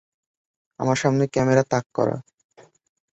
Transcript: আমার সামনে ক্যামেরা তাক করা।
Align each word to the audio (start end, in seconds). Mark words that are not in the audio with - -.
আমার 0.79 0.95
সামনে 0.95 1.25
ক্যামেরা 1.27 1.63
তাক 1.63 1.85
করা। 1.93 2.17